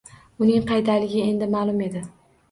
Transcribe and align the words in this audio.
Uning 0.45 0.63
qaydaligi 0.71 1.19
endi 1.25 1.49
ma'lum 1.57 1.85
edi. 1.89 2.03